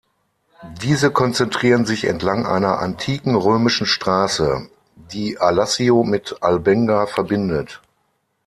Diese 0.81 1.11
konzentrieren 1.11 1.85
sich 1.85 2.05
entlang 2.05 2.47
einer 2.47 2.79
antiken 2.79 3.35
römischen 3.35 3.85
Straße, 3.85 4.67
die 4.95 5.37
Alassio 5.37 6.03
mit 6.03 6.37
Albenga 6.41 7.05
verbindet. 7.05 7.83